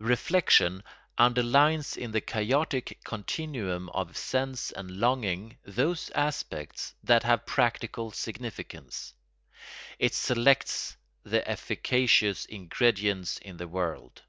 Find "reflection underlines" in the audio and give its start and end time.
0.00-1.98